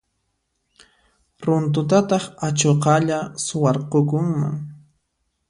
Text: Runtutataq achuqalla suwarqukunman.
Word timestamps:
Runtutataq 1.45 2.23
achuqalla 2.47 3.19
suwarqukunman. 3.45 4.53